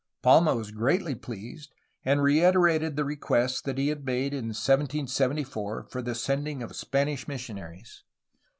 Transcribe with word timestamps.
Palma 0.23 0.55
was 0.55 0.71
greatly 0.71 1.13
pleased, 1.13 1.75
and 2.03 2.23
reiterated 2.23 2.95
the 2.95 3.05
requests 3.05 3.61
that 3.61 3.77
he 3.77 3.89
had 3.89 4.03
made 4.03 4.33
in 4.33 4.45
1774 4.45 5.83
for 5.91 6.01
the 6.01 6.15
sending 6.15 6.63
of 6.63 6.75
Spanish 6.75 7.27
missionaries. 7.27 8.03